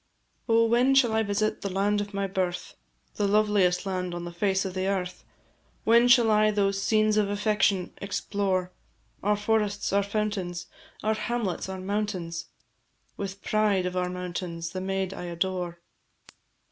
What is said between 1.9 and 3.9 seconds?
of my birth The loveliest